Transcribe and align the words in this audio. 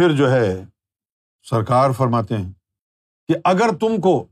پھر 0.00 0.12
جو 0.12 0.30
ہے 0.30 0.64
سرکار 1.42 1.90
فرماتے 1.90 2.36
ہیں 2.36 2.52
کہ 3.28 3.34
اگر 3.44 3.70
تم 3.80 4.00
کو 4.00 4.26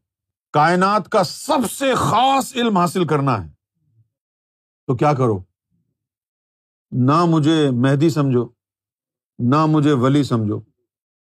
کائنات 0.52 1.08
کا 1.08 1.24
سب 1.24 1.70
سے 1.70 1.94
خاص 1.94 2.56
علم 2.56 2.78
حاصل 2.78 3.06
کرنا 3.06 3.44
ہے، 3.44 3.48
تو 4.86 4.96
کیا 4.96 5.12
کرو؟ 5.14 5.38
نہ 6.92 7.24
مجھے 7.24 7.70
مہدی 7.70 8.10
سمجھو، 8.10 8.48
نہ 9.38 9.66
مجھے 9.66 9.92
ولی 9.92 10.22
سمجھو، 10.24 10.60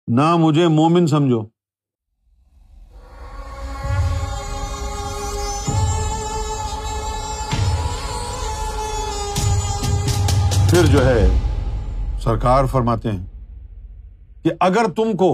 نہ 0.08 0.36
مجھے 0.36 0.68
مومن 0.68 1.08
سمجھو۔ 1.08 1.46
پھر 10.70 10.86
جو 10.86 11.06
ہے 11.06 11.30
سرکار 12.20 12.66
فرماتے 12.66 13.12
ہیں 13.12 13.35
کہ 14.46 14.52
اگر 14.60 14.86
تم 14.96 15.16
کو 15.18 15.30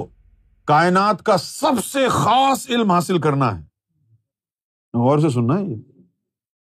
کائنات 0.67 1.23
کا 1.23 1.38
سب 1.38 1.83
سے 1.85 2.07
خاص 2.09 2.69
علم 2.69 2.91
حاصل 2.91 3.19
کرنا 3.21 3.47
ہے 3.57 3.61
غور 4.93 5.19
سے 5.19 5.29
سننا 5.29 5.57
ہے 5.57 5.63
یہ، 5.63 5.81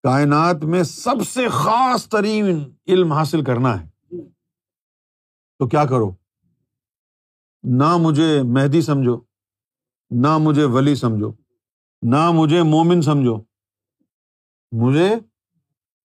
کائنات 0.04 0.64
میں 0.64 0.82
سب 0.82 1.26
سے 1.28 1.48
خاص 1.48 2.06
ترین 2.08 2.62
علم 2.86 3.12
حاصل 3.12 3.44
کرنا 3.44 3.80
ہے، 3.80 3.86
تو 5.60 5.68
کیا 5.68 5.84
کرو؟ 5.84 6.10
نہ 7.64 7.96
مجھے 7.96 8.42
مہدی 8.42 8.82
سمجھو، 8.82 9.16
نہ 10.10 10.36
مجھے 10.38 10.64
ولی 10.64 10.94
سمجھو، 10.94 11.32
نہ 12.02 12.30
مجھے 12.30 12.62
مومن 12.62 13.02
سمجھو، 13.02 13.36
مجھے 14.72 15.08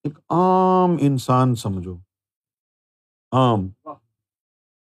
ایک 0.05 0.19
عام 0.30 0.95
انسان 0.99 1.55
سمجھو، 1.55 1.97
عام۔ 3.31 3.69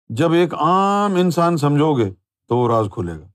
جب 0.08 0.32
ایک 0.32 0.54
عام 0.54 1.14
انسان 1.14 1.56
سمجھو 1.56 1.94
گے 1.94 2.10
تو 2.48 2.56
وہ 2.56 2.68
راز 2.68 2.86
کھلے 2.92 3.18
گا۔ 3.18 3.26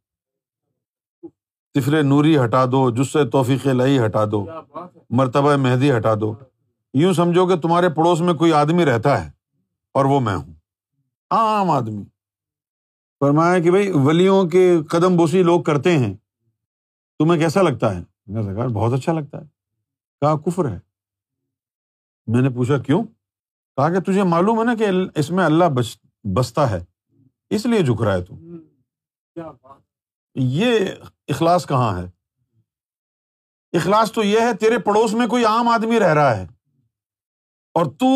تفل 1.73 2.05
نوری 2.05 2.37
ہٹا 2.37 2.65
دو 2.65 2.91
جس 2.91 3.13
سے 3.13 3.29
توفیق 3.29 3.67
لئی 3.67 4.05
ہٹا 4.05 4.25
دو 4.31 4.45
مرتبہ 5.09 5.55
مہدی 5.55 5.97
ہٹا 5.97 6.13
دو۔ 6.21 6.33
یوں 6.93 7.13
سمجھو 7.13 7.47
کہ 7.47 7.55
تمہارے 7.55 7.89
پڑوس 7.89 8.21
میں 8.21 8.33
کوئی 8.33 8.53
آدمی 8.53 8.85
رہتا 8.85 9.25
ہے 9.25 9.31
اور 9.93 10.05
وہ 10.05 10.19
میں 10.19 10.35
ہوں۔ 10.35 10.53
عام 11.29 11.69
آدمی۔ 11.69 12.03
فرمایا 13.19 13.59
کہ 13.59 13.71
بھائی 13.71 13.91
ولیوں 13.95 14.49
کے 14.49 14.77
قدم 14.89 15.17
بوسی 15.17 15.43
لوگ 15.43 15.61
کرتے 15.61 15.97
ہیں۔ 15.97 16.13
تمہیں 17.19 17.39
کیسا 17.39 17.61
لگتا 17.61 17.95
ہے؟ 17.95 18.03
بہت 18.67 18.93
اچھا 18.93 19.13
لگتا 19.13 19.37
ہے۔ 19.37 19.45
کہا 20.21 20.37
کفر 20.37 20.69
ہے۔ 20.69 20.79
میں 22.27 22.41
نے 22.41 22.49
پوچھا 22.49 22.77
کیوں؟ 22.77 23.03
کہا 23.75 23.93
کہ 23.93 23.99
تجھے 23.99 24.23
معلوم 24.23 24.59
ہے 24.59 24.63
نا 24.63 24.75
کہ 24.75 24.87
اس 25.15 25.31
میں 25.31 25.45
اللہ 25.45 25.65
بچ 25.65 25.97
بستا 26.23 26.69
ہے۔ 26.69 26.85
اس 27.49 27.65
لیے 27.65 27.79
جھک 27.79 28.01
رہا 28.01 28.13
ہے 28.13 28.23
تو۔ 28.23 28.35
یہ 30.35 30.79
اخلاص 31.27 31.67
کہاں 31.67 31.97
ہے؟ 31.97 32.05
اخلاص 33.77 34.11
تو 34.11 34.23
یہ 34.23 34.39
ہے 34.39 34.57
تیرے 34.57 34.79
پڑوس 34.79 35.13
میں 35.13 35.27
کوئی 35.27 35.45
عام 35.45 35.67
آدمی 35.67 35.99
رہ 35.99 36.13
رہا 36.13 36.37
ہے 36.37 36.43
اور 37.73 37.85
تو 37.85 38.07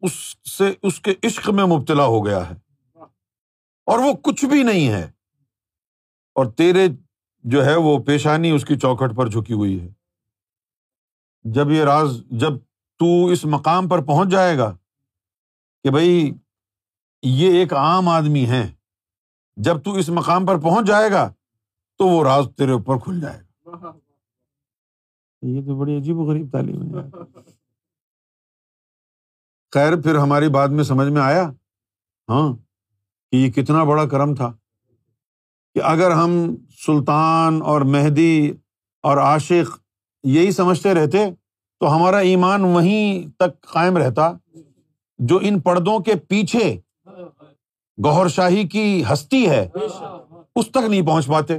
اس 0.00 0.36
سے 0.50 0.74
اس 0.82 1.00
کے 1.00 1.14
عشق 1.22 1.50
میں 1.50 1.64
مبتلا 1.64 2.04
ہو 2.04 2.26
گیا 2.26 2.50
ہے۔ 2.50 2.54
اور 3.86 3.98
وہ 3.98 4.12
کچھ 4.12 4.44
بھی 4.44 4.62
نہیں 4.62 4.88
ہے۔ 4.88 5.04
اور 6.34 6.46
تیرے 6.46 6.88
جو 7.38 7.64
ہے 7.64 7.76
وہ 7.76 7.98
پیشانی 7.98 8.50
اس 8.50 8.64
کی 8.64 8.78
چوکھٹ 8.78 9.16
پر 9.16 9.26
جھکی 9.26 9.52
ہوئی 9.52 9.80
ہے۔ 9.80 9.88
جب 11.44 11.70
یہ 11.70 11.84
راز 11.84 12.22
جب 12.30 12.58
تو 12.98 13.26
اس 13.26 13.44
مقام 13.44 13.88
پر 13.88 14.04
پہنچ 14.04 14.28
جائے 14.28 14.58
گا 14.58 14.76
کہ 15.82 15.90
بھائی 15.90 16.30
یہ 17.28 17.50
ایک 17.50 17.72
عام 17.72 18.08
آدمی 18.08 18.46
ہے 18.46 18.72
جب 19.56 19.84
تو 19.84 19.92
اس 19.92 20.08
مقام 20.08 20.46
پر 20.46 20.60
پہنچ 20.60 20.86
جائے 20.86 21.10
گا 21.10 21.32
تو 21.98 22.06
وہ 22.06 22.24
راز 22.24 22.46
تیرے 22.56 22.72
اوپر 22.72 22.98
کھل 22.98 23.20
جائے 23.20 23.40
گا۔ 23.66 23.92
یہ 25.42 25.60
تو 25.66 25.78
بڑی 25.78 25.98
عجیب 25.98 26.18
و 26.18 26.24
غریب 26.24 26.52
تعلیم 26.52 26.98
ہے۔ 26.98 27.10
خیر 29.70 30.00
پھر 30.00 30.14
ہماری 30.14 30.48
بات 30.48 30.70
میں 30.70 30.84
سمجھ 30.84 31.08
میں 31.08 31.22
آیا؟ 31.22 31.50
ہاں 32.28 32.56
کہ 33.30 33.36
یہ 33.36 33.52
کتنا 33.52 33.84
بڑا 33.84 34.08
کرم 34.08 34.34
تھا 34.34 34.52
کہ 35.74 35.80
اگر 35.82 36.10
ہم 36.10 36.56
سلطان 36.86 37.62
اور 37.62 37.80
مہدی 37.80 38.52
اور 39.02 39.16
عاشق 39.16 39.78
یہی 40.24 40.52
سمجھتے 40.52 40.94
رہتے 40.94 41.18
تو 41.78 41.96
ہمارا 41.96 42.18
ایمان 42.18 42.64
وہیں 42.64 43.30
تک 43.30 43.60
قائم 43.60 43.96
رہتا 43.96 44.32
جو 45.18 45.38
ان 45.42 45.60
پردوں 45.60 45.98
کے 45.98 46.14
پیچھے 46.28 46.80
گور 48.04 48.28
شاہی 48.28 48.68
کی 48.68 49.04
ہستی 49.12 49.50
ہے، 49.50 49.68
اس 50.56 50.70
تک 50.70 50.88
نہیں 50.88 51.06
پہنچ 51.06 51.26
پاتے۔ 51.26 51.58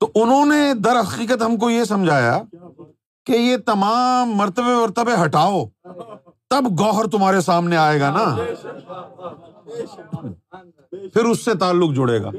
تو 0.00 0.10
انہوں 0.14 0.46
نے 0.46 0.74
در 0.74 1.00
حقیقت 1.00 1.42
ہم 1.42 1.56
کو 1.56 1.70
یہ 1.70 1.84
سمجھایا 1.84 2.42
کہ 3.26 3.32
یہ 3.32 3.56
تمام 3.56 4.30
مرتبے 4.30 4.82
مرتبے 4.82 5.12
ہٹاؤ، 5.24 5.66
تب 6.50 6.80
گوہر 6.80 7.04
تمہارے 7.04 7.40
سامنے 7.40 7.76
آئے 7.76 8.00
گا 8.00 8.10
نا۔ 8.10 8.36
پھر 10.90 11.24
اس 11.24 11.44
سے 11.44 11.54
تعلق 11.54 11.94
جڑے 11.96 12.22
گا۔ 12.22 12.30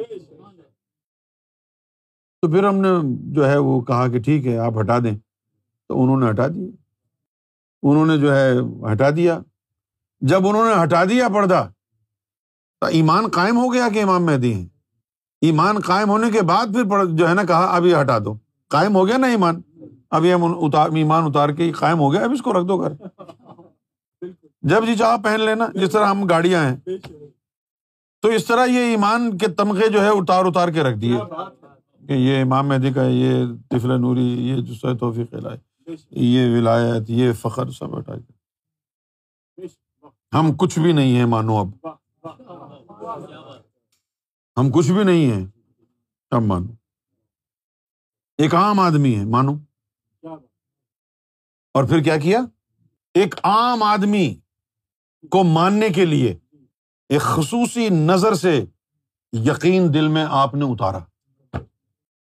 تو 2.42 2.52
پھر 2.52 2.64
ہم 2.64 2.76
نے 2.76 2.90
جو 3.34 3.50
ہے 3.50 3.58
وہ 3.58 3.82
کہا 3.82 4.08
کہ 4.08 4.20
ٹھیک 4.20 4.48
ہے، 4.48 4.58
آپ 4.58 4.74
ہٹا 4.80 5.00
دیں۔ 5.00 5.18
تو 5.88 6.04
انہوں 6.04 6.18
نے 6.18 6.30
ہٹا 6.30 6.48
دیا۔ 6.48 6.68
انہوں 7.84 8.06
نے 8.06 8.18
جو 8.18 8.36
ہے 8.36 8.52
ہٹا 8.94 9.10
دیا۔ 9.10 9.40
جب 10.22 10.48
انہوں 10.48 10.66
نے 10.66 10.84
ہٹا 10.84 11.04
دیا 11.04 11.30
پردہ 11.30 11.70
تو 12.80 12.86
ایمان 12.86 13.28
قائم 13.28 13.58
ہو 13.58 13.74
گیا 13.74 13.90
کہ 13.94 14.04
امام 14.04 14.26
مہدی 14.26 14.54
ہیں؟ 14.54 14.66
ایمان 15.42 15.80
قائم 15.80 16.10
ہونے 16.10 16.32
کے 16.32 16.42
بعد 16.42 16.68
پھر 16.68 17.06
جو 17.06 17.30
ہے 17.30 17.34
نا 17.34 17.44
کہا، 17.44 17.76
اب 17.76 17.86
یہ 17.86 17.96
ہٹا 18.02 18.20
دو۔ 18.20 18.38
قائم 18.68 18.96
ہو 18.96 19.08
گیا 19.08 19.18
نا 19.18 19.28
ایمان؟ 19.28 19.62
اب 20.10 20.26
یہ 20.26 20.36
اتار 20.42 20.90
ایمان 20.96 21.24
اتار 21.24 21.50
کے 21.50 21.72
قائم 21.72 22.00
ہو 22.00 22.14
گیا، 22.14 22.22
اب 22.22 22.32
اس 22.32 22.42
کو 22.42 22.54
رکھ 22.54 22.68
دو 22.68 22.78
گھر۔ 22.78 22.94
جب 24.62 24.86
جی 24.86 24.96
چاہ 24.96 25.18
پہن 25.18 25.42
لینا، 25.42 25.68
جس 25.74 25.92
طرح 25.92 26.06
ہم 26.06 26.26
گاڑیاں 26.26 26.64
ہیں۔ 26.66 26.78
تو 28.22 28.28
اس 28.28 28.46
طرح 28.46 28.66
یہ 28.66 28.80
ایمان 28.80 29.38
کے 29.38 29.48
تمغے 29.48 29.90
جو 29.90 30.02
ہے 30.02 30.10
اتار 30.10 30.46
اتار 30.46 30.70
کے 30.70 30.84
رکھ 30.84 30.98
دیے۔ 30.98 31.18
کہ 32.08 32.14
یہ 32.14 32.42
امام 32.42 32.68
مہدی 32.68 32.94
کا 32.94 33.04
یہ 33.04 33.46
طفل 33.70 34.02
نوری، 34.02 34.48
یہ 34.48 34.56
جو 34.56 34.98
توفیق 34.98 35.34
لائے 35.34 35.58
یہ 36.12 36.58
ولایت، 36.58 37.04
یہ 37.08 37.32
فخر، 37.34 37.70
سب 37.70 38.00
ہٹا 38.00 38.16
کے۔ 38.16 38.34
ہم 40.34 40.54
کچھ 40.58 40.80
بھی 40.80 40.92
نہیں 40.92 41.18
ہیں، 41.18 41.26
مانو 41.26 41.58
اب۔ 41.58 41.88
ہم 44.58 44.72
کچھ 44.72 44.92
بھی 44.92 45.04
نہیں 45.04 45.32
ہیں۔ 45.32 45.46
اب 46.32 46.42
مانو۔ 46.42 46.68
ایک 48.38 48.56
عام 48.56 48.80
آدمی 48.80 49.20
ہے، 49.20 49.26
مانو۔ 49.26 49.54
اور 51.74 51.84
پھر 51.84 52.04
کیا 52.04 52.18
کیا؟ 52.18 52.40
ایک 53.14 53.36
عام 53.44 53.84
آدمی 53.84 54.40
کو 55.32 55.44
ماننے 55.44 55.90
کے 55.90 56.06
لیے 56.06 56.38
ایک 57.10 57.22
خصوصی 57.22 57.90
نظر 57.90 58.34
سے 58.34 58.66
یقین 59.34 59.94
دل 59.94 60.08
میں 60.08 60.26
آپ 60.30 60.56
نے 60.56 60.66
اتارا۔ 60.66 61.00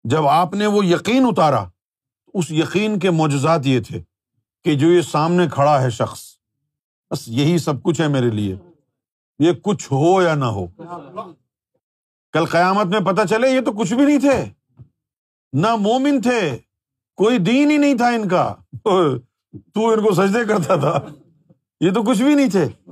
جب 0.03 0.27
آپ 0.27 0.53
نے 0.53 0.67
وہ 0.67 0.85
یقین 0.85 1.25
اتارا 1.25 1.65
اس 2.33 2.51
یقین 2.51 2.99
کے 2.99 3.11
معجزات 3.11 3.61
یہ 3.65 3.79
تھے 3.79 4.03
کہ 4.63 4.75
جو 4.75 4.91
یہ 4.91 5.01
سامنے 5.01 5.47
کھڑا 5.51 5.81
ہے 5.81 5.89
شخص، 5.89 6.37
بس 7.11 7.27
یہی 7.27 7.57
سب 7.57 7.83
کچھ 7.83 8.01
ہے 8.01 8.07
میرے 8.07 8.29
لیے۔ 8.29 8.55
یہ 9.39 9.51
کچھ 9.51 9.93
ہو 9.93 10.21
یا 10.21 10.35
نہ 10.35 10.45
ہو۔ 10.45 10.67
کل 12.31 12.45
قیامت 12.45 12.85
میں 12.85 12.99
پتا 12.99 13.27
چلے، 13.27 13.49
یہ 13.49 13.61
تو 13.61 13.71
کچھ 13.71 13.93
بھی 13.93 14.05
نہیں 14.05 14.19
تھے۔ 14.19 14.45
نہ 15.53 15.75
مومن 15.75 16.21
تھے، 16.21 16.57
کوئی 17.15 17.37
دین 17.37 17.71
ہی 17.71 17.77
نہیں 17.77 17.97
تھا 17.97 18.07
ان 18.07 18.27
کا۔ 18.27 18.55
تو 19.73 19.89
ان 19.89 19.99
کو 19.99 20.13
سجدے 20.13 20.45
کرتا 20.45 20.75
تھا۔ 20.75 20.99
یہ 21.81 21.91
تو 21.91 22.03
کچھ 22.03 22.21
بھی 22.21 22.35
نہیں 22.35 22.49
تھے۔ 22.49 22.91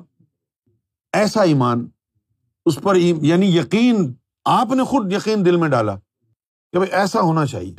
ایسا 1.13 1.41
ایمان، 1.41 1.88
اس 2.66 2.79
پر 2.84 2.95
یعنی 2.95 3.57
یقین، 3.57 4.13
آپ 4.46 4.67
نے 4.67 4.84
خود 4.84 5.14
یقین 5.14 5.46
دل 5.46 5.55
میں 5.55 5.70
ڈالا 5.70 5.96
کہ 6.72 6.78
بھائی 6.78 6.91
ایسا 6.91 7.22
ہونا 7.22 7.46
چاہیے۔ 7.46 7.75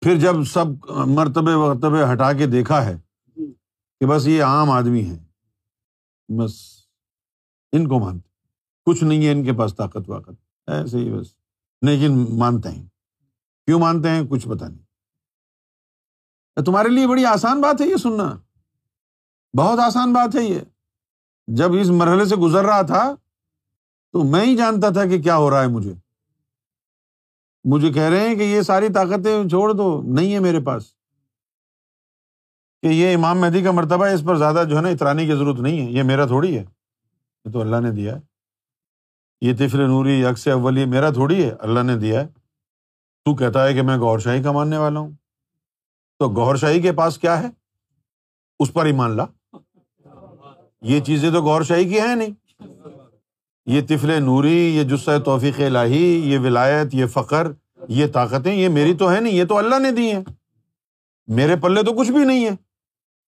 پھر 0.00 0.18
جب 0.18 0.44
سب 0.44 0.64
مرتبے 0.90 1.54
ورتبے 1.54 2.12
ہٹا 2.12 2.32
کے 2.32 2.46
دیکھا 2.46 2.84
ہے 2.84 2.96
کہ 4.00 4.06
بس 4.06 4.26
یہ 4.26 4.42
عام 4.42 4.70
آدمی 4.70 5.10
ہے 5.10 5.24
بس 6.28 6.81
ان 7.72 7.88
کو 7.88 7.98
مانتے 8.00 8.28
کچھ 8.86 9.04
نہیں 9.04 9.26
ہے 9.26 9.32
ان 9.32 9.44
کے 9.44 9.52
پاس 9.52 9.76
طاقت 9.76 10.08
واقت۔ 10.08 10.70
ایسے 10.70 10.98
ہی 10.98 11.12
بس۔ 11.12 11.26
لیکن 11.82 12.38
مانتے 12.38 12.68
ہیں۔ 12.68 12.86
کیوں 13.66 13.80
مانتے 13.80 14.08
ہیں؟ 14.10 14.22
کچھ 14.30 14.48
پتا 14.48 14.68
نہیں۔ 14.68 14.82
تمہارے 16.60 16.88
لیے 16.88 17.06
بڑی 17.06 17.24
آسان 17.24 17.60
بات 17.60 17.80
ہے 17.80 17.86
یہ 17.86 17.96
سننا۔ 17.96 18.38
بہت 19.58 19.78
آسان 19.78 20.12
بات 20.12 20.36
ہے 20.36 20.42
یہ۔ 20.42 20.60
جب 21.46 21.72
اس 21.80 21.86
مرحلے 21.88 22.24
سے 22.24 22.36
گزر 22.36 22.64
رہا 22.64 22.82
تھا، 22.82 23.14
تو 24.12 24.22
میں 24.22 24.46
ہی 24.46 24.56
جانتا 24.56 24.88
تھا 24.88 25.04
کہ 25.04 25.22
کیا 25.22 25.36
ہو 25.36 25.50
رہا 25.50 25.62
ہے 25.62 25.66
مجھے۔ 25.66 25.94
مجھے 27.64 27.92
کہہ 27.92 28.02
رہے 28.02 28.28
ہیں 28.28 28.34
کہ 28.34 28.42
یہ 28.42 28.62
ساری 28.62 28.88
طاقتیں 28.92 29.48
چھوڑ 29.48 29.72
دو، 29.72 30.02
نہیں 30.02 30.34
ہے 30.34 30.38
میرے 30.38 30.60
پاس۔ 30.60 30.84
کہ 32.82 32.86
یہ 32.86 33.14
امام 33.14 33.40
مہدی 33.40 33.62
کا 33.62 33.70
مرتبہ 33.70 34.06
ہے، 34.06 34.14
اس 34.14 34.22
پر 34.26 34.36
زیادہ 34.36 34.64
جو 34.70 34.76
ہے 34.76 34.82
نا 34.82 34.88
اترانے 34.88 35.26
کی 35.26 35.32
ضرورت 35.32 35.60
نہیں 35.60 35.86
ہے۔ 35.86 35.90
یہ 35.90 36.02
میرا 36.02 36.26
تھوڑی 36.26 36.58
ہے۔ 36.58 36.64
یہ 37.44 37.52
تو 37.52 37.60
اللہ 37.60 37.76
نے 37.76 37.90
دیا 37.90 38.16
ہے۔ 38.16 38.20
یہ 39.40 39.52
طفل 39.58 39.86
نوری 39.86 40.22
یکس 40.22 40.48
اول، 40.48 40.78
یہ 40.78 40.86
میرا 40.86 41.10
تھوڑی 41.10 41.44
ہے، 41.44 41.50
اللہ 41.60 41.80
نے 41.80 41.96
دیا 41.96 42.20
ہے۔ 42.20 42.28
تو 43.24 43.34
کہتا 43.34 43.66
ہے 43.66 43.74
کہ 43.74 43.82
میں 43.82 43.96
گور 43.96 44.18
شاہی 44.18 44.42
کا 44.42 44.52
ماننے 44.52 44.76
والا 44.76 45.00
ہوں۔ 45.00 45.10
تو 46.18 46.28
گور 46.28 46.56
شاہی 46.56 46.82
کے 46.82 46.92
پاس 46.92 47.18
کیا 47.18 47.42
ہے؟ 47.42 47.48
اس 48.58 48.72
پر 48.72 48.86
ہی 48.86 48.92
مان 48.92 49.16
لا۔ 49.16 49.26
یہ 50.82 51.00
چیزیں 51.00 51.30
تو 51.30 51.42
گور 51.42 51.62
شاہی 51.62 51.88
کی 51.88 52.00
ہیں 52.00 52.16
نہیں۔ 52.16 52.62
یہ 53.66 53.80
طفل 53.88 54.22
نوری، 54.22 54.76
یہ 54.76 54.82
جسہ 54.82 55.18
توفیق 55.24 55.60
الہی، 55.60 56.32
یہ 56.32 56.38
ولایت، 56.38 56.94
یہ 56.94 57.06
فخر 57.06 57.46
یہ 57.88 58.06
طاقتیں، 58.06 58.54
یہ 58.54 58.68
میری 58.68 58.94
تو 58.94 59.12
ہے 59.12 59.20
نہیں، 59.20 59.32
یہ 59.32 59.44
تو 59.44 59.58
اللہ 59.58 59.78
نے 59.78 59.90
دی 59.90 60.12
ہیں۔ 60.12 60.24
میرے 61.26 61.56
پلے 61.56 61.82
تو 61.82 61.92
کچھ 61.92 62.10
بھی 62.10 62.24
نہیں 62.24 62.44
ہے 62.44 62.50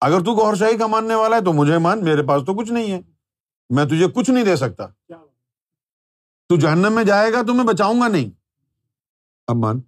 اگر 0.00 0.20
تو 0.20 0.34
گور 0.34 0.54
شاہی 0.54 0.78
کا 0.78 0.86
ماننے 0.86 1.14
والا 1.14 1.36
ہے 1.36 1.40
تو 1.40 1.52
مجھے 1.52 1.78
مان، 1.78 2.04
میرے 2.04 2.22
پاس 2.22 2.42
تو 2.46 2.54
کچھ 2.54 2.72
نہیں 2.72 2.92
ہے۔ 2.92 3.13
میں 3.70 3.84
تجھے 3.84 4.06
کچھ 4.14 4.30
نہیں 4.30 4.44
دے 4.44 4.56
سکتا۔ 4.56 4.86
تو 6.48 6.56
جہنم 6.56 6.92
میں 6.92 7.04
جائے 7.04 7.32
گا 7.32 7.42
تو 7.42 7.54
میں 7.54 7.64
بچاؤں 7.64 8.00
گا 8.00 8.08
نہیں۔ 8.08 8.30
اب 9.46 9.56
مان۔ 9.56 9.80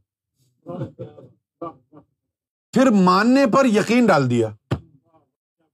پھر 2.73 2.91
ماننے 2.91 3.47
پر 3.47 3.65
یقین 3.65 4.07
ڈال 4.07 4.31
دیا۔ 4.31 4.49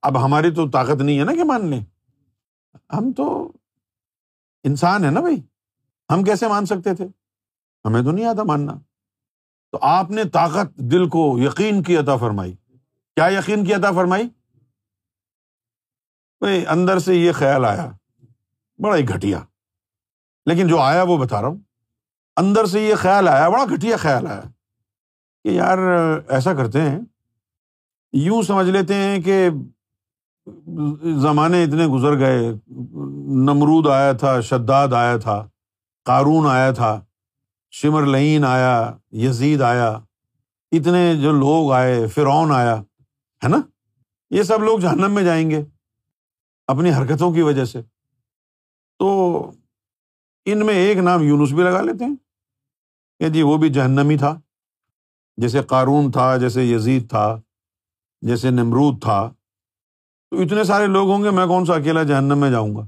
اب 0.02 0.24
ہماری 0.24 0.50
تو 0.50 0.70
طاقت 0.70 1.02
نہیں 1.02 1.18
ہے 1.18 1.24
نا 1.24 1.32
کہ 1.32 1.44
مان 1.44 1.68
لیں 1.68 1.84
ہم 2.76 3.12
تو 3.12 3.52
انسان 4.64 5.04
ہے 5.04 5.10
نا 5.10 5.20
بھائی۔ 5.20 5.36
ہم 6.12 6.24
کیسے 6.24 6.48
مان 6.48 6.66
سکتے 6.66 6.94
تھے؟ 6.94 7.06
ہمیں 7.84 8.02
تو 8.02 8.10
نہیں 8.10 8.24
آتا 8.24 8.42
ماننا۔ 8.42 8.72
تو 9.72 9.78
آپ 9.82 10.10
نے 10.10 10.24
طاقت 10.24 10.76
دل 10.76 11.08
کو 11.08 11.38
یقین 11.38 11.82
کی 11.82 11.96
عطا 11.96 12.16
فرمائی۔ 12.16 12.52
کیا 13.14 13.26
یقین 13.26 13.64
کی 13.64 13.74
عطا 13.74 13.92
فرمائی؟ 13.92 14.28
اندر 16.42 16.98
سے 16.98 17.16
یہ 17.16 17.32
خیال 17.32 17.64
آیا، 17.64 17.90
بڑا 18.78 18.96
ہی 18.96 19.08
گھٹیا۔ 19.08 19.40
لیکن 20.46 20.68
جو 20.68 20.78
آیا 20.78 21.02
وہ 21.02 21.16
بتا 21.16 21.40
رہا 21.40 21.48
ہوں۔ 21.48 21.58
اندر 22.36 22.64
سے 22.64 22.80
یہ 22.80 22.94
خیال 22.94 23.28
آیا، 23.28 23.48
بڑا 23.48 23.64
گھٹیا 23.64 23.96
خیال 23.96 24.26
آیا 24.26 24.40
کہ 25.44 25.48
یار 25.48 25.78
ایسا 26.28 26.54
کرتے 26.54 26.80
ہیں، 26.80 27.00
یوں 28.12 28.42
سمجھ 28.42 28.70
لیتے 28.70 28.94
ہیں 28.94 29.22
کہ 29.22 29.48
زمانے 31.16 31.64
اتنے 31.64 31.86
گزر 31.86 32.18
گئے، 32.18 32.52
نمرود 33.26 33.86
آیا 33.86 34.12
تھا، 34.12 34.40
شداد 34.40 34.88
آیا 34.92 35.16
تھا، 35.16 35.48
قارون 36.04 36.46
آیا 36.46 36.72
تھا 36.72 37.04
شمر 37.70 38.06
لعین 38.06 38.44
آیا، 38.44 38.92
یزید 39.12 39.62
آیا، 39.62 39.98
اتنے 40.72 41.16
جو 41.16 41.32
لوگ 41.32 41.72
آئے، 41.72 42.06
فرعون 42.06 42.52
آیا، 42.52 42.76
ہے 43.44 43.48
نا؟ 43.48 43.56
یہ 44.30 44.42
سب 44.42 44.62
لوگ 44.62 44.78
جہنم 44.78 45.12
میں 45.12 45.22
جائیں 45.22 45.50
گے۔ 45.50 45.64
اپنی 46.66 46.92
حرکتوں 46.92 47.34
کی 47.34 47.42
وجہ 47.42 47.64
سے۔ 47.64 47.82
تو 48.98 49.50
ان 50.44 50.66
میں 50.66 50.74
ایک 50.74 50.98
نام 50.98 51.22
یونس 51.22 51.52
بھی 51.52 51.62
لگا 51.62 51.82
لیتے 51.82 52.04
ہیں 52.04 52.16
کہ 53.20 53.28
جی 53.28 53.42
وہ 53.42 53.56
بھی 53.56 53.68
جہنمی 53.68 54.18
تھا، 54.18 54.40
جیسے 55.36 55.62
قارون 55.62 56.10
تھا، 56.10 56.36
جیسے 56.36 56.64
یزید 56.64 57.10
تھا، 57.10 57.40
جیسے 58.22 58.50
نمرود 58.50 59.02
تھا۔ 59.02 59.32
تو 60.30 60.40
اتنے 60.40 60.64
سارے 60.64 60.86
لوگ 60.86 61.10
ہوں 61.10 61.24
گے، 61.24 61.30
میں 61.30 61.46
کون 61.46 61.66
سا 61.66 61.74
اکیلا 61.74 62.02
جہنم 62.02 62.38
میں 62.38 62.50
جاؤں 62.50 62.76
گا؟ 62.76 62.86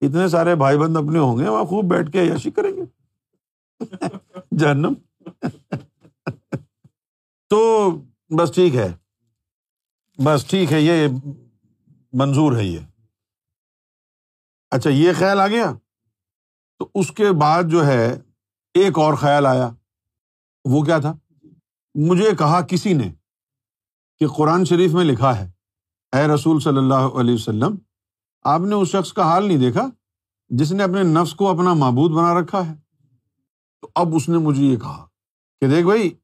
اتنے 0.00 0.28
سارے 0.28 0.54
بھائی 0.54 0.78
بند 0.78 0.96
اپنے 0.96 1.18
ہوں 1.18 1.38
گے، 1.38 1.48
وہاں 1.48 1.64
خوب 1.64 1.84
بیٹھ 1.84 2.12
کے 2.12 2.20
عیاشی 2.20 2.50
کریں 2.50 2.72
گے۔ 2.72 2.82
جہنم۔ 4.58 4.92
تو 7.50 7.90
بس 8.38 8.52
ٹھیک 8.54 8.76
ہے، 8.76 8.92
بس 10.24 10.44
ٹھیک 10.46 10.72
ہے، 10.72 10.80
یہ 10.80 11.08
منظور 12.14 12.56
ہے 12.56 12.64
یہ۔ 12.64 12.78
اچھا 14.70 14.90
یہ 14.90 15.12
خیال 15.18 15.40
آ 15.40 15.46
گیا؟ 15.46 15.72
تو 16.78 16.90
اس 16.94 17.10
کے 17.10 17.32
بعد 17.32 17.62
جو 17.64 17.86
ہے، 17.86 18.20
ایک 18.74 18.98
اور 18.98 19.14
خیال 19.14 19.46
آیا۔ 19.46 19.70
وہ 20.64 20.82
کیا 20.82 20.98
تھا؟ 20.98 21.14
مجھے 21.94 22.30
کہا 22.38 22.60
کسی 22.60 22.92
نے 22.92 23.14
کہ 24.18 24.26
قرآن 24.26 24.64
شریف 24.64 24.92
میں 24.92 25.04
لکھا 25.04 25.38
ہے، 25.38 25.50
اے 26.12 26.26
رسول 26.26 26.60
صلی 26.60 26.78
اللہ 26.78 26.94
علیہ 26.94 27.34
وسلم، 27.34 27.76
آپ 28.42 28.60
نے 28.60 28.74
اس 28.74 28.88
شخص 28.88 29.12
کا 29.12 29.22
حال 29.22 29.48
نہیں 29.48 29.58
دیکھا 29.58 29.86
جس 30.48 30.72
نے 30.72 30.82
اپنے 30.82 31.02
نفس 31.02 31.34
کو 31.34 31.48
اپنا 31.48 31.74
معبود 31.74 32.10
بنا 32.10 32.40
رکھا 32.40 32.66
ہے؟ 32.66 32.74
تو 33.80 33.88
اب 33.94 34.14
اس 34.14 34.28
نے 34.28 34.38
مجھے 34.38 34.64
یہ 34.64 34.76
کہا 34.76 35.06
کہ 35.60 35.68
دیکھ 35.68 35.86
بھائی، 35.86 36.14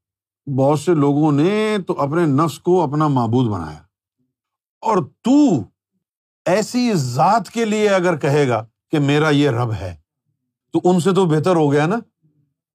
بہت 0.57 0.81
سے 0.81 0.95
لوگوں 0.95 1.33
نے 1.33 1.77
تو 1.87 2.01
اپنے 2.01 2.27
نفس 2.27 2.59
کو 2.59 2.83
اپنا 2.83 3.09
معبود 3.09 3.47
بنایا۔ 3.47 3.79
اور 4.81 4.99
تو 5.23 5.70
ایسی 6.51 6.93
ذات 6.95 7.51
کے 7.51 7.65
لیے 7.65 7.89
اگر 7.89 8.17
کہے 8.17 8.49
گا 8.49 8.67
کہ 8.91 8.99
میرا 8.99 9.31
یہ 9.31 9.51
رب 9.51 9.73
ہے، 9.73 9.97
تو 10.73 10.81
ان 10.85 11.01
سے 11.01 11.13
تو 11.13 11.27
بہتر 11.27 11.57
ہو 11.57 11.73
گیا 11.73 11.87
نا 11.87 11.97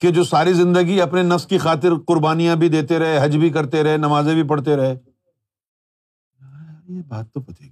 کہ 0.02 0.12
جو 0.12 0.24
ساری 0.24 0.54
زندگی 0.54 1.02
اپنے 1.02 1.22
نفس 1.22 1.46
کی 1.46 1.58
خاطر 1.58 1.90
قربانیاں 2.08 2.56
بھی 2.56 2.70
دیتے 2.70 3.00
رہے، 3.00 3.24
حج 3.24 3.38
بھی 3.38 3.50
کرتے 3.50 3.84
رہے، 3.84 3.98
نمازیں 3.98 4.34
بھی 4.34 4.44
پڑھتے 4.44 4.76
رہے۔ 4.76 4.96
یہ 6.88 7.02
بات 7.08 7.34
تو 7.34 7.42
پتہ 7.42 7.64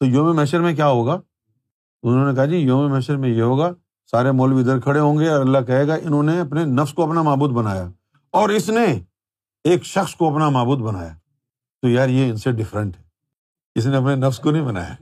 تو 0.00 0.06
یوم 0.06 0.36
میشر 0.36 0.60
میں 0.60 0.74
کیا 0.74 0.86
ہوگا؟ 0.86 1.20
انہوں 2.02 2.28
نے 2.28 2.34
کہا 2.34 2.44
جی 2.44 2.56
یوم 2.56 2.92
میشر 2.92 3.16
میں 3.16 3.28
یہ 3.28 3.42
ہوگا، 3.42 3.72
سارے 4.10 4.32
مولوی 4.32 4.60
ادھر 4.60 4.80
کھڑے 4.80 5.00
ہوں 5.00 5.18
گے 5.18 5.28
اور 5.28 5.40
اللہ 5.40 5.58
کہے 5.58 5.88
گا 5.88 5.94
انہوں 5.94 6.22
نے 6.22 6.40
اپنے 6.40 6.64
نفس 6.64 6.94
کو 6.94 7.08
اپنا 7.08 7.22
معبود 7.22 7.50
بنایا۔ 7.50 7.88
اور 8.30 8.48
اس 8.48 8.68
نے 8.68 9.00
ایک 9.64 9.84
شخص 9.84 10.14
کو 10.14 10.32
اپنا 10.32 10.48
معبود 10.48 10.78
بنایا۔ 10.78 11.16
تو 11.82 11.88
یار 11.88 12.08
یہ 12.08 12.30
ان 12.30 12.36
سے 12.36 12.52
ڈفرنٹ 12.52 12.96
ہے۔ 12.96 13.07
اس 13.78 13.86
نے 13.86 13.96
اپنے 13.96 14.14
نفس 14.14 14.38
کو 14.38 14.50
نہیں 14.50 14.62
بنایا۔ 14.62 14.94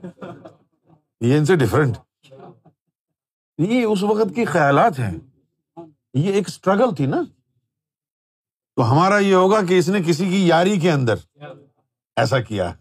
یہ 1.21 1.39
ان 1.39 1.45
سے 1.45 1.57
ڈفرنٹ 1.57 1.99
یہ 3.59 3.85
اس 3.85 4.03
وقت 4.03 4.35
کی 4.35 4.45
خیالات 4.45 4.99
ہیں۔ 4.99 5.19
یہ 6.15 6.33
ایک 6.33 6.49
اسٹرگل 6.49 6.95
تھی 6.95 7.07
نا۔ 7.07 7.23
تو 8.77 8.93
ہمارا 8.93 9.19
یہ 9.19 9.35
ہوگا 9.35 9.65
کہ 9.65 9.79
اس 9.79 9.89
نے 9.89 10.03
کسی 10.07 10.29
کی 10.29 10.47
یاری 10.47 10.81
کے 10.81 10.93
اندر 10.93 11.15
ایسا 12.17 12.41
کیا۔ 12.41 12.73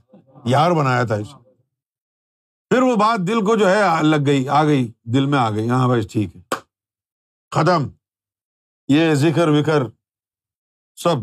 یار 0.46 0.72
بنایا 0.72 1.04
تھا 1.04 1.16
اس۔ 1.16 1.28
پھر 2.70 2.82
وہ 2.82 2.96
بات 2.96 3.28
دل 3.28 3.46
کو 3.46 3.56
جو 3.56 3.70
ہے 3.70 3.82
لگ 4.02 4.26
گئی، 4.26 4.50
آ 4.50 4.64
گئی، 4.64 4.92
دل 5.04 5.26
میں 5.26 5.40
آ 5.40 5.52
گئی۔ 5.52 5.70
ہاں 5.70 5.88
بھائی، 5.88 6.02
ٹھیک 6.02 6.36
ہے۔ 6.36 6.42
ختم۔ 7.52 7.88
یہ 8.88 9.14
ذکر، 9.14 9.48
وکر 9.48 9.84
سب۔ 10.96 11.16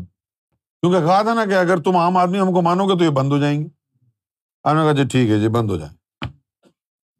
کیونکہ 0.80 1.00
کہا 1.00 1.22
تھا 1.22 1.34
نا 1.34 1.44
کہ 1.44 1.54
اگر 1.54 1.82
تم 1.82 1.96
عام 1.96 2.16
آدمی 2.16 2.40
ہم 2.40 2.52
کو 2.52 2.62
مانو 2.62 2.86
گے 2.86 2.98
تو 2.98 3.04
یہ 3.04 3.10
بند 3.10 3.32
ہو 3.32 3.38
جائیں 3.38 3.60
گے۔ 3.60 3.81
نے 4.66 4.82
کہا 4.82 4.92
جی 4.92 5.04
ٹھیک 5.04 5.30
ہے 5.30 5.40
جی 5.40 5.48
بند 5.48 5.70
ہو 5.70 5.76
جائے۔ 5.76 5.90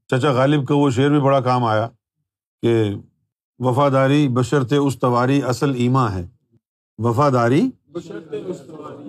چچا 0.09 0.33
غالب 0.33 0.67
کا 0.67 0.75
وہ 0.75 0.91
شعر 0.91 1.09
بھی 1.09 1.21
بڑا 1.21 1.41
کام 1.41 1.65
آیا 1.65 1.89
کہ 2.63 2.95
وفاداری 3.59 4.29
بشرط 4.29 4.73
استواری 4.81 5.43
اصل 5.43 5.75
ایما 5.75 6.15
ہے۔ 6.15 6.29
وفاداری 6.99 7.71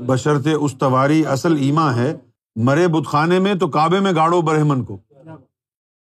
بشرط 0.07 0.47
استواری 0.59 1.25
اصل 1.25 1.55
ایما 1.55 1.95
ہے۔ 1.95 2.15
مرے 2.55 2.87
بت 2.87 3.07
خانے 3.07 3.39
میں 3.39 3.55
تو 3.55 3.67
کعبے 3.67 3.99
میں 3.99 4.11
گاڑو 4.15 4.41
برہمن 4.41 4.83
کو۔ 4.83 4.99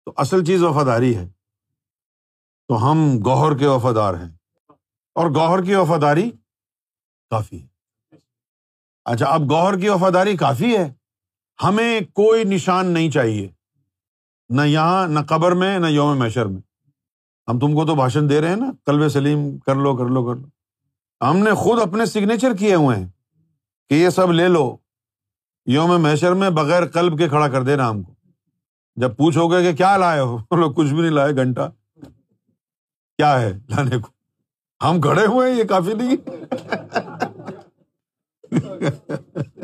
تو 0.05 0.12
اصل 0.17 0.45
چیز 0.45 0.62
وفاداری 0.62 1.17
ہے۔ 1.17 1.29
تو 2.69 2.91
ہم 2.91 2.99
گوہر 3.25 3.59
کے 3.59 3.67
وفادار 3.67 4.14
ہیں۔ 4.14 4.37
اور 5.14 5.31
گوہر 5.31 5.62
کی 5.62 5.75
وفاداری 5.75 6.31
کافی 7.31 7.62
ہے۔ 7.62 7.67
اچھا 9.05 9.26
اب 9.26 9.41
گوہر 9.50 9.79
کی 9.79 9.88
وفاداری 9.88 10.37
کافی 10.37 10.76
ہے۔ 10.76 10.93
ہمیں 11.64 12.00
کوئی 12.00 12.45
نشان 12.45 12.87
نہیں 12.87 13.11
چاہیے۔ 13.11 13.49
نہ 14.49 14.62
یہاں، 14.62 15.09
نہ 15.09 15.19
قبر 15.28 15.52
میں، 15.52 15.78
نہ 15.78 15.87
یوم 15.87 16.19
میشر 16.19 16.47
میں۔ 16.47 16.61
ہم 17.49 17.59
تم 17.59 17.75
کو 17.75 17.87
تو 17.87 17.95
بھاشن 17.95 18.31
دے 18.31 18.40
رہے 18.40 18.49
ہیں 18.49 18.57
نا 18.57 18.71
کلب 18.87 19.09
سلیم 19.09 19.59
کر 19.59 19.75
لو 19.75 19.97
کر 19.97 20.04
لو 20.04 20.26
کر 20.26 20.35
لو۔ 20.35 20.47
ہم 21.31 21.37
نے 21.37 21.54
خود 21.54 21.81
اپنے 21.81 22.07
سگنیچر 22.07 22.54
کیے 22.54 22.75
ہوئے 22.75 22.97
ہیں 22.97 23.09
کہ 23.88 23.95
یہ 23.95 24.09
سب 24.09 24.33
لے 24.33 24.49
لو۔ 24.49 24.76
یوم 25.66 26.02
میشر 26.02 26.35
میں 26.35 26.50
بغیر 26.50 26.87
کلب 26.87 27.19
کے 27.19 27.28
کھڑا 27.28 27.49
کر 27.49 27.62
دینا 27.62 27.90
ہم 27.90 28.02
کو۔ 28.02 28.14
جب 28.97 29.16
پوچھو 29.16 29.49
گے 29.49 29.62
کہ 29.62 29.76
کیا 29.76 29.97
لائے 29.97 30.21
ہو؟ 30.21 30.38
لوگ 30.57 30.73
کچھ 30.73 30.95
بھی 30.95 31.00
نہیں 31.00 31.11
لائے، 31.11 31.37
گھنٹہ۔ 31.37 31.71
کیا 33.16 33.40
ہے 33.40 33.59
لانے 33.69 33.99
کو؟ 33.99 34.09
ہم 34.90 35.00
کھڑے 35.00 35.26
ہوئے 35.26 35.50
ہیں، 35.50 35.59
یہ 35.59 35.64
کافی 35.64 35.92
نہیں۔ 35.95 36.16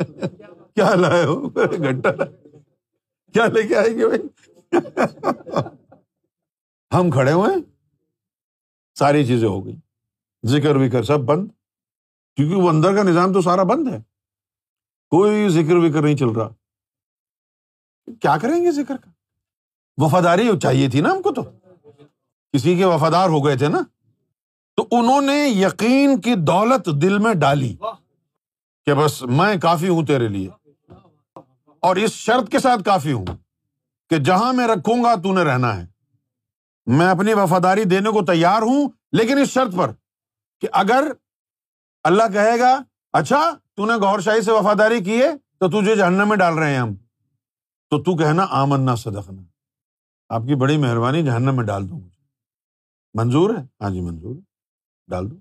کیا 0.75 0.95
لائے 0.95 1.25
ہو؟ 1.25 1.49
گھنٹہ 1.49 2.07
کیا 3.33 3.45
لے 3.45 3.67
کے 3.67 3.75
آئیں 3.75 3.97
گے 3.97 4.07
بھائی؟ 4.07 4.21
ہم 6.93 7.11
کھڑے 7.11 7.31
ہوئے 7.31 7.55
ساری 8.99 9.25
چیزیں 9.25 9.47
ہو 9.47 9.65
گئی۔ 9.65 9.75
ذکر 10.45 10.75
وکر 10.75 11.03
سب 11.03 11.19
بند۔ 11.19 11.47
کیونکہ 12.35 12.55
وہ 12.55 12.69
اندر 12.69 12.95
کا 12.95 13.03
نظام 13.03 13.33
تو 13.33 13.41
سارا 13.41 13.63
بند 13.63 13.87
ہے۔ 13.87 13.97
کوئی 15.09 15.49
ذکر 15.49 15.75
وکر 15.75 16.01
نہیں 16.01 16.17
چل 16.17 16.27
رہا۔ 16.27 16.49
کیا 18.21 18.37
کریں 18.37 18.63
گے 18.63 18.71
ذکر 18.71 18.97
کا؟ 18.97 19.11
وفاداری 19.97 20.49
چاہیے 20.61 20.89
تھی 20.89 21.01
نا 21.01 21.11
ہم 21.11 21.21
کو 21.21 21.31
تو۔ 21.31 21.41
کسی 22.53 22.77
کے 22.77 22.85
وفادار 22.85 23.29
ہو 23.29 23.45
گئے 23.45 23.55
تھے 23.57 23.67
نا۔ 23.67 23.81
تو 24.75 24.87
انہوں 24.91 25.21
نے 25.21 25.49
یقین 25.49 26.21
کی 26.21 26.35
دولت 26.35 26.89
دل 27.01 27.17
میں 27.17 27.33
ڈالی 27.33 27.75
کہ 28.85 28.93
بس 28.93 29.21
میں 29.21 29.57
کافی 29.61 29.87
ہوں 29.87 30.05
تیرے 30.05 30.27
لیے۔ 30.27 30.49
اور 31.81 31.95
اس 31.95 32.11
شرط 32.11 32.51
کے 32.51 32.59
ساتھ 32.59 32.83
کافی 32.83 33.11
ہوں 33.11 33.25
کہ 34.09 34.17
جہاں 34.17 34.53
میں 34.53 34.67
رکھوں 34.67 35.03
گا 35.03 35.15
تو 35.15 35.33
نے 35.33 35.43
رہنا 35.43 35.77
ہے۔ 35.77 35.87
میں 36.85 37.09
اپنی 37.09 37.33
وفاداری 37.33 37.83
دینے 37.83 38.09
کو 38.09 38.25
تیار 38.25 38.61
ہوں، 38.61 38.89
لیکن 39.11 39.37
اس 39.37 39.49
شرط 39.49 39.77
پر 39.77 39.91
کہ 40.61 40.67
اگر 40.71 41.11
اللہ 42.03 42.23
کہے 42.33 42.59
گا 42.59 42.79
اچھا 43.13 43.51
تو 43.73 43.85
نے 43.85 43.93
گور 43.93 44.19
شاہی 44.19 44.41
سے 44.41 44.51
وفاداری 44.51 45.03
کی 45.03 45.21
ہے، 45.21 45.37
تو 45.37 45.81
تجھے 45.81 45.95
جہنم 45.95 46.29
میں 46.29 46.37
ڈال 46.37 46.53
رہے 46.53 46.71
ہیں 46.71 46.79
ہم۔ 46.79 46.95
تو 47.89 48.03
تو 48.03 48.17
کہنا 48.17 48.47
آمن 48.49 48.81
نہ 48.81 48.95
صدقنا۔ 48.97 49.41
آپ 50.29 50.41
کی 50.41 50.55
بڑی 50.55 50.77
مہربانی، 50.77 51.23
جہنم 51.23 51.55
میں 51.55 51.63
ڈال 51.63 51.89
دو 51.89 51.95
مجھے۔ 51.95 52.23
منظور 53.13 53.49
ہے؟ 53.49 53.63
ہاں 53.81 53.89
جی 53.89 54.01
منظور 54.01 54.35
ہے۔ 54.35 54.41
ڈال 55.07 55.31
دو۔ 55.31 55.35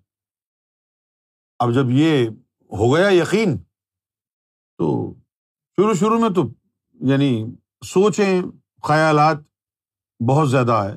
اب 1.59 1.75
جب 1.75 1.91
یہ 1.91 2.29
ہو 2.73 2.95
گیا 2.95 3.09
یقین، 3.09 3.59
تو 4.79 5.15
شروع 5.81 5.95
شروع 5.95 6.19
میں 6.19 6.31
تو 6.31 6.43
یعنی 6.93 7.47
سوچیں، 7.85 8.43
خیالات 8.83 9.37
بہت 10.29 10.51
زیادہ 10.51 10.73
آئے۔ 10.73 10.93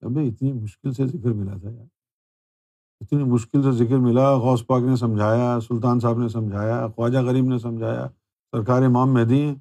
ابھی 0.00 0.28
اتنی 0.28 0.52
مشکل 0.52 0.92
سے 0.92 1.06
ذکر 1.06 1.32
ملا 1.32 1.58
تھا 1.58 1.70
یار۔ 1.70 1.86
اتنی 3.00 3.24
مشکل 3.24 3.62
سے 3.62 3.72
ذکر 3.72 3.96
ملا، 3.96 4.34
غوث 4.36 4.66
پاک 4.66 4.82
نے 4.82 4.96
سمجھایا، 4.96 5.58
سلطان 5.68 6.00
صاحب 6.00 6.18
نے 6.18 6.28
سمجھایا، 6.28 6.88
خواجہ 6.88 7.18
غریب 7.18 7.44
نے 7.44 7.58
سمجھایا، 7.58 8.06
سرکار 8.52 8.82
امام 8.82 9.14
مہدی 9.14 9.42
ہیں۔ 9.42 9.54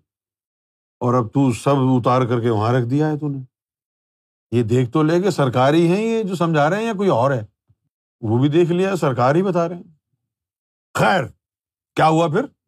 اور 1.00 1.14
اب 1.14 1.34
تو 1.34 1.52
سب 1.52 1.74
اتار 1.78 2.22
کر 2.22 2.42
کے 2.42 2.50
وہاں 2.50 2.74
رکھ 2.74 2.90
دیا 2.90 3.10
ہے 3.10 3.18
تو 3.18 3.28
نے۔ 3.28 3.40
یہ 4.52 4.64
دیکھ 4.64 4.92
تو 4.92 5.04
لے 5.04 5.22
کہ 5.22 5.30
سرکاری 5.30 5.88
ہیں 5.88 6.04
یہ 6.04 6.24
جو 6.24 6.36
سمجھا 6.36 6.70
رہے 6.70 6.78
ہیں 6.78 6.86
یا 6.86 6.94
کوئی 6.94 7.10
اور 7.10 7.32
ہے؟ 7.32 7.46
وہ 8.22 8.40
بھی 8.40 8.50
دیکھ 8.50 8.72
لیا، 8.72 8.96
سرکار 8.96 9.36
ہی 9.36 9.44
بتا 9.44 9.70
رہے 9.70 9.76
ہیں۔ 9.76 9.84
خیر، 10.94 11.24
کیا 11.96 12.08
ہوا 12.08 12.28
پھر؟ 12.28 12.59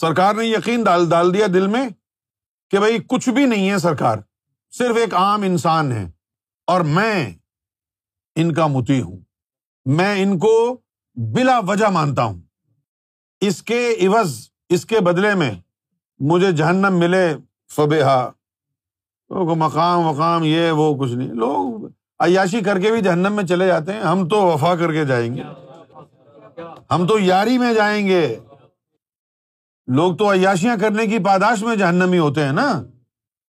سرکار 0.00 0.34
نے 0.34 0.46
یقین 0.46 0.82
ڈال 0.82 1.10
ڈال 1.10 1.34
دیا 1.34 1.46
دل 1.46 1.66
میں 1.66 1.88
کہ 2.70 2.78
بھائی 2.78 2.98
کچھ 3.08 3.28
بھی 3.28 3.46
نہیں 3.46 3.70
ہے 3.70 3.78
سرکار، 3.78 4.16
صرف 4.70 4.96
ایک 4.96 5.14
عام 5.14 5.42
انسان 5.42 5.92
ہے 5.92 6.10
اور 6.66 6.80
میں 6.80 7.32
ان 8.36 8.54
کا 8.54 8.66
متی 8.66 9.00
ہوں۔ 9.00 9.18
میں 9.86 10.22
ان 10.22 10.38
کو 10.38 10.80
بلا 11.14 11.58
وجہ 11.58 11.86
مانتا 11.86 12.24
ہوں۔ 12.24 12.40
اس 13.40 13.62
کے 13.62 13.94
عوض، 14.02 14.48
اس 14.68 14.86
کے 14.86 15.00
بدلے 15.00 15.34
میں 15.34 15.54
مجھے 16.18 16.52
جہنم 16.52 16.98
ملے 16.98 17.36
فبا 17.76 18.28
مقام، 19.30 20.06
وقام 20.06 20.44
یہ، 20.44 20.70
وہ 20.70 20.94
کچھ 20.94 21.12
نہیں۔ 21.12 21.28
لوگ 21.28 21.88
عیاشی 22.20 22.60
کر 22.60 22.80
کے 22.80 22.90
بھی 22.90 23.00
جہنم 23.00 23.32
میں 23.32 23.44
چلے 23.44 23.66
جاتے 23.66 23.92
ہیں۔ 23.92 24.00
ہم 24.00 24.28
تو 24.28 24.36
وفا 24.42 24.76
کر 24.76 24.92
کے 24.92 25.04
جائیں 25.04 25.34
گے۔ 25.34 25.42
ہم 26.90 27.06
تو 27.06 27.18
یاری 27.18 27.58
میں 27.58 27.74
جائیں 27.74 28.06
گے۔ 28.06 28.38
لوگ 29.94 30.16
تو 30.16 30.32
عیاشیاں 30.32 30.76
کرنے 30.80 31.06
کی 31.06 31.18
پاداش 31.18 31.62
میں 31.62 31.76
جہنمی 31.76 32.18
ہوتے 32.18 32.44
ہیں 32.44 32.52
نا۔ 32.52 32.82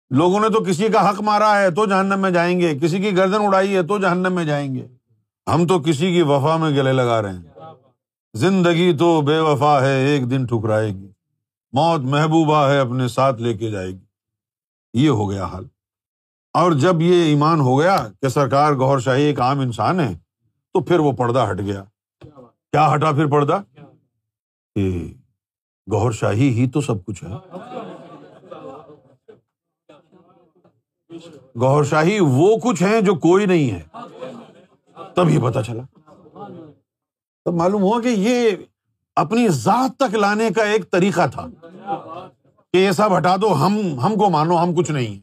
لوگوں 0.09 0.39
نے 0.39 0.49
تو 0.49 0.63
کسی 0.63 0.87
کا 0.87 1.09
حق 1.09 1.21
مارا 1.21 1.59
ہے 1.59 1.71
تو 1.71 1.85
جہنم 1.85 2.19
میں 2.19 2.31
جائیں 2.31 2.61
گے، 2.61 2.79
کسی 2.79 2.97
کی 2.97 3.17
گردن 3.17 3.45
اڑائی 3.45 3.75
ہے 3.75 3.83
تو 3.83 3.97
جہنم 3.97 4.33
میں 4.33 4.45
جائیں 4.45 4.75
گے۔ 4.75 4.87
ہم 5.53 5.67
تو 5.67 5.79
کسی 5.79 6.13
کی 6.13 6.21
وفا 6.21 6.57
میں 6.57 6.69
گلے 6.69 6.93
لگا 6.93 7.21
رہے 7.21 7.33
ہیں۔ 7.33 7.41
زندگی 8.33 8.97
تو 8.97 9.21
بے 9.21 9.39
وفا 9.39 9.81
ہے، 9.81 10.05
ایک 10.05 10.31
دن 10.31 10.45
ٹھکرائے 10.45 10.89
گی۔ 10.89 11.07
موت 11.73 11.99
محبوبہ 11.99 12.67
ہے، 12.67 12.79
اپنے 12.79 13.07
ساتھ 13.07 13.41
لے 13.41 13.53
کے 13.53 13.71
جائے 13.71 13.89
گی۔ 13.89 14.05
یہ 14.93 15.09
ہو 15.09 15.31
گیا 15.31 15.45
حال۔ 15.45 15.65
اور 16.53 16.71
جب 16.71 17.01
یہ 17.01 17.23
ایمان 17.23 17.59
ہو 17.59 17.79
گیا 17.79 18.07
کہ 18.21 18.27
سرکار 18.27 18.73
گور 18.73 18.99
شاہی 18.99 19.23
ایک 19.23 19.41
عام 19.41 19.59
انسان 19.59 19.99
ہے، 19.99 20.13
تو 20.73 20.83
پھر 20.83 20.99
وہ 20.99 21.11
پردہ 21.11 21.47
ہٹ 21.51 21.59
گیا۔ 21.59 21.83
کیا 22.71 22.93
ہٹا 22.93 23.11
پھر 23.11 23.25
پردہ؟ 23.25 23.61
گور 25.91 26.11
شاہی 26.11 26.49
ہی 26.49 26.69
تو 26.69 26.81
سب 26.81 27.05
کچھ 27.05 27.23
ہے۔ 27.23 27.29
گور 31.59 31.83
شاہی 31.83 32.19
وہ 32.19 32.57
کچھ 32.63 32.83
ہے 32.83 33.01
جو 33.01 33.15
کوئی 33.15 33.45
نہیں 33.45 33.71
ہے۔ 33.71 33.83
تبھی 35.15 35.41
پتا 35.41 35.63
چلا۔ 35.63 35.83
تب 37.45 37.53
معلوم 37.53 37.81
ہوا 37.81 38.01
کہ 38.01 38.07
یہ 38.07 38.51
اپنی 39.15 39.47
ذات 39.47 39.99
تک 39.99 40.15
لانے 40.15 40.49
کا 40.55 40.63
ایک 40.63 40.91
طریقہ 40.91 41.27
تھا 41.27 41.47
کہ 42.73 42.77
یہ 42.77 42.91
سب 42.91 43.17
ہٹا 43.17 43.35
دو، 43.35 43.53
ہم 43.53 43.99
ہم 43.99 44.15
کو 44.15 44.29
مانو، 44.29 44.63
ہم 44.63 44.75
کچھ 44.75 44.91
نہیں۔ 44.91 45.19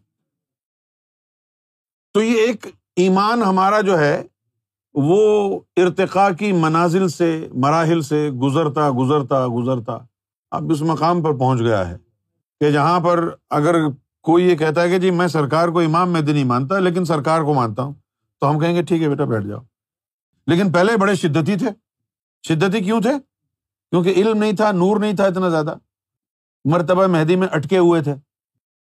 تو 2.14 2.22
یہ 2.22 2.40
ایک 2.40 2.66
ایمان 2.96 3.42
ہمارا 3.42 3.80
جو 3.80 3.98
ہے، 3.98 4.22
وہ 4.94 5.60
ارتقا 5.76 6.30
کی 6.30 6.52
منازل 6.52 7.08
سے، 7.08 7.48
مراحل 7.54 8.02
سے 8.02 8.30
گزرتا 8.30 8.90
گزرتا 8.90 9.46
گزرتا۔ 9.46 9.98
اب 10.54 10.72
اس 10.72 10.82
مقام 10.82 11.22
پر 11.22 11.32
پہنچ 11.32 11.60
گیا 11.60 11.88
ہے 11.88 11.96
کہ 12.60 12.70
جہاں 12.70 13.00
پر 13.00 13.30
اگر 13.50 13.76
کوئی 14.22 14.44
یہ 14.44 14.56
کہتا 14.56 14.82
ہے 14.82 14.88
کہ 14.88 14.98
جی 14.98 15.10
میں 15.10 15.26
سرکار 15.26 15.68
کو 15.68 15.80
امام 15.80 16.10
میں 16.10 16.20
نہیں 16.20 16.44
مانتا 16.44 16.78
لیکن 16.78 17.04
سرکار 17.04 17.42
کو 17.42 17.54
مانتا 17.54 17.82
ہوں، 17.82 17.94
تو 18.40 18.50
ہم 18.50 18.58
کہیں 18.58 18.74
گے 18.74 18.82
ٹھیک 18.82 19.02
ہے 19.02 19.08
بیٹا 19.08 19.24
بیٹھ 19.24 19.46
جاؤ۔ 19.46 19.60
لیکن 20.46 20.72
پہلے 20.72 20.96
بڑے 20.96 21.14
شدتی 21.14 21.56
تھے۔ 21.56 21.66
شدتی 22.48 22.80
کیوں 22.80 23.00
تھے؟ 23.00 23.10
کیونکہ 23.90 24.12
علم 24.16 24.38
نہیں 24.38 24.52
تھا، 24.52 24.72
نور 24.72 25.00
نہیں 25.00 25.12
تھا 25.12 25.24
اتنا 25.24 25.48
زیادہ۔ 25.48 25.74
مرتبہ 26.64 27.06
مہدی 27.06 27.36
میں 27.36 27.48
اٹکے 27.52 27.78
ہوئے 27.78 28.02
تھے۔ 28.02 28.14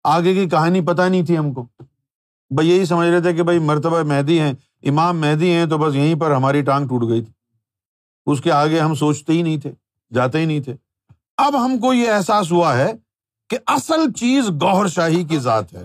آگے 0.03 0.33
کی 0.33 0.49
کہانی 0.49 0.81
پتہ 0.81 1.01
نہیں 1.01 1.25
تھی 1.25 1.37
ہم 1.37 1.53
کو۔ 1.53 1.67
بھائی 2.49 2.69
یہی 2.69 2.85
سمجھ 2.85 3.09
رہے 3.09 3.21
تھے 3.21 3.33
کہ 3.33 3.43
بھائی 3.43 3.59
مرتبہ 3.59 4.03
مہدی 4.03 4.39
ہیں، 4.39 4.53
امام 4.83 5.19
مہدی 5.19 5.51
ہیں 5.51 5.65
تو 5.65 5.77
بس 5.77 5.95
یہیں 5.95 6.15
پر 6.15 6.31
ہماری 6.31 6.61
ٹانگ 6.61 6.87
ٹوٹ 6.87 7.01
گئی 7.09 7.23
تھی۔ 7.23 7.31
اس 8.25 8.41
کے 8.41 8.51
آگے 8.51 8.79
ہم 8.79 8.95
سوچتے 8.95 9.33
ہی 9.33 9.41
نہیں 9.41 9.57
تھے، 9.57 9.71
جاتے 10.13 10.39
ہی 10.39 10.45
نہیں 10.45 10.59
تھے۔ 10.59 10.75
اب 11.45 11.65
ہم 11.65 11.77
کو 11.79 11.93
یہ 11.93 12.11
احساس 12.11 12.51
ہوا 12.51 12.77
ہے 12.77 12.91
کہ 13.49 13.57
اصل 13.67 14.11
چیز 14.11 14.49
گوہر 14.49 14.87
شاہی 14.87 15.23
کی 15.23 15.39
ذات 15.39 15.73
ہے۔ 15.73 15.83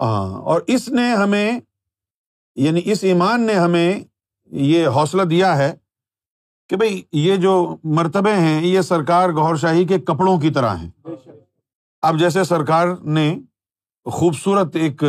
ہاں 0.00 0.40
اور 0.42 0.60
اس 0.66 0.88
نے 0.88 1.14
ہمیں 1.14 1.60
یعنی 2.56 2.80
اس 2.84 3.04
ایمان 3.04 3.42
نے 3.42 3.54
ہمیں 3.54 4.00
یہ 4.50 4.88
حوصلہ 4.88 5.22
دیا 5.22 5.56
ہے 5.58 5.74
کہ 6.68 6.76
بھائی 6.76 7.02
یہ 7.12 7.36
جو 7.36 7.76
مرتبے 7.84 8.32
ہیں، 8.32 8.62
یہ 8.62 8.80
سرکار 8.80 9.30
گور 9.30 9.56
شاہی 9.56 9.84
کے 9.84 9.98
کپڑوں 9.98 10.40
کی 10.40 10.50
طرح 10.50 10.76
ہیں۔ 10.76 10.90
اب 12.02 12.18
جیسے 12.18 12.44
سرکار 12.44 12.88
نے 13.04 13.38
خوبصورت 14.04 14.76
ایک 14.76 15.04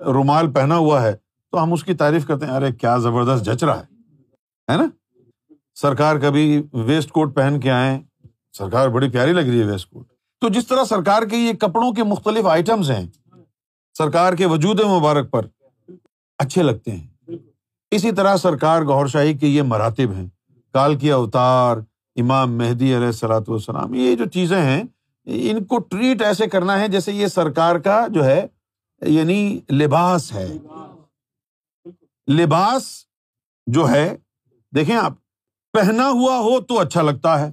رومال 0.00 0.52
پہنا 0.52 0.76
ہوا 0.76 1.02
ہے، 1.02 1.16
تو 1.50 1.62
ہم 1.62 1.72
اس 1.72 1.84
کی 1.84 1.94
تعریف 1.94 2.26
کرتے 2.26 2.46
ہیں، 2.46 2.52
ارے 2.52 2.72
کیا 2.72 2.96
زبردست 2.96 3.44
جچ 3.44 3.64
رہا 3.64 3.80
ہے 3.80 4.76
نا؟ 4.76 4.86
سرکار 5.76 6.16
کبھی 6.16 6.62
ویسٹ 6.72 7.10
کوٹ 7.10 7.34
پہن 7.34 7.60
کے 7.60 7.70
آئے 7.70 8.00
سرکار 8.52 8.88
بڑی 8.88 9.08
پیاری 9.10 9.32
لگ 9.32 9.40
رہی 9.40 9.60
ہے 9.60 9.64
ویسٹ 9.64 9.90
کوٹ۔ 9.90 10.06
تو 10.40 10.48
جس 10.48 10.66
طرح 10.66 10.84
سرکار 10.84 11.22
کے 11.22 11.36
یہ 11.36 11.52
کپڑوں 11.52 11.92
کے 11.92 12.04
مختلف 12.04 12.46
آئٹمس 12.46 12.90
ہیں، 12.90 13.06
سرکار 13.98 14.32
کے 14.32 14.46
وجود 14.46 14.80
مبارک 14.80 15.30
پر 15.30 15.46
اچھے 16.38 16.62
لگتے 16.62 16.90
ہیں۔ 16.90 17.36
اسی 17.90 18.12
طرح 18.12 18.36
سرکار 18.36 18.82
گور 18.82 19.06
شاہی 19.06 19.38
کے 19.38 19.46
یہ 19.46 19.62
مراتب 19.62 20.12
ہیں۔ 20.12 20.26
کال 20.72 20.98
کی 20.98 21.10
اوتار، 21.12 21.76
امام 22.16 22.58
مہدی 22.58 22.96
علیہ 22.96 23.06
السلاۃ 23.06 23.48
والسلام، 23.48 23.94
یہ 23.94 24.14
جو 24.14 24.24
چیزیں 24.24 24.60
ہیں، 24.60 24.82
ان 25.26 25.64
کو 25.64 25.78
ٹریٹ 25.78 26.22
ایسے 26.22 26.46
کرنا 26.46 26.80
ہے 26.80 26.88
جیسے 26.88 27.12
یہ 27.12 27.26
سرکار 27.26 27.76
کا 27.76 28.06
جو 28.10 28.24
ہے 28.24 28.46
یعنی 29.02 29.60
لباس 29.70 30.32
ہے۔ 30.32 30.48
لباس 32.28 33.06
جو 33.66 33.88
ہے، 33.88 34.16
دیکھیں 34.74 34.96
آپ 34.96 35.12
پہنا 35.76 36.10
ہوا 36.10 36.38
ہو 36.38 36.60
تو 36.60 36.80
اچھا 36.80 37.02
لگتا 37.02 37.40
ہے۔ 37.40 37.50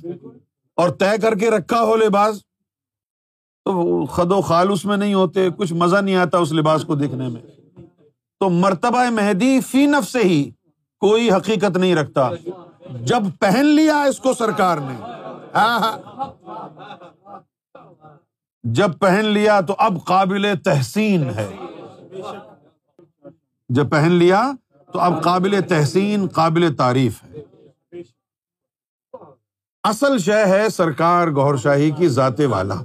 اور 0.76 0.90
طے 0.90 1.18
کر 1.22 1.36
کے 1.36 1.50
رکھا 1.50 1.82
ہو 1.82 1.96
لباس 1.96 2.38
تو 3.66 4.06
خد 4.06 4.32
و 4.32 4.42
خال 4.42 4.72
اس 4.72 4.86
میں 4.86 4.98
نہیں 4.98 5.14
ہوتے، 5.14 5.50
کچھ 5.50 5.74
مزہ 5.74 5.98
نہیں 5.98 6.16
آتا 6.16 6.38
اس 6.38 6.54
لباس 6.54 6.84
کو 6.84 6.96
دیکھنے 6.96 7.28
میں۔ 7.28 7.42
تو 8.40 8.50
مرتبہ 8.50 9.10
مہدی 9.10 9.62
فی 9.62 9.86
نف 9.86 10.12
سے 10.12 10.20
ہی 10.20 10.52
کوئی 11.00 11.32
حقیقت 11.32 11.78
نہیں 11.78 11.96
رکھتا۔ 11.96 12.30
جب 13.02 13.24
پہن 13.40 13.66
لیا 13.66 14.02
اس 14.02 14.20
کو 14.20 14.34
سرکار 14.34 14.78
نے۔ 14.78 14.96
ہاں، 15.56 15.80
ہاں۔ 15.80 15.98
جب 18.64 18.92
پہن 19.00 19.26
لیا 19.26 19.62
تو 19.62 19.76
اب 19.78 20.06
قابل 20.06 20.54
تحسین 20.64 21.24
ہے۔ 21.24 21.56
جب 23.70 23.90
پہن 23.90 24.12
لیا 24.12 24.52
تو 24.94 25.00
اب 25.00 25.24
قابل 25.24 25.60
تحسین، 25.70 26.28
قابل 26.28 26.76
تعریف 26.78 27.24
ہے۔ 27.24 27.53
اصل 29.84 30.18
شے 30.18 30.44
ہے 30.50 30.70
سرکار 30.70 31.28
گور 31.36 31.56
شاہی 31.64 31.92
کی 31.98 32.08
ذات 32.08 32.40
والا۔ 32.52 32.76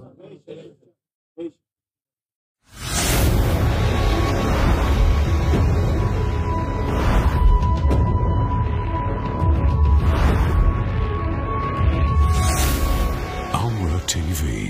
TV 14.41 14.69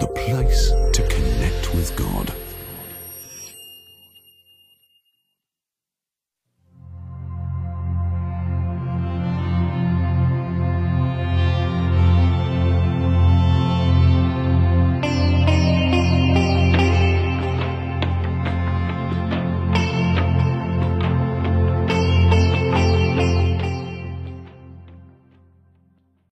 the 0.00 0.06
place 0.14 0.62
to 0.94 1.02
connect 1.10 1.66
God 2.00 2.30